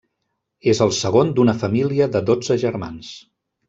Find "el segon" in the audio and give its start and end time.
0.85-1.31